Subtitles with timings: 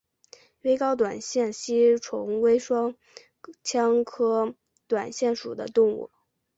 [0.63, 2.95] 微睾短腺吸虫为双
[3.63, 4.55] 腔科
[4.87, 6.09] 短腺属的动物。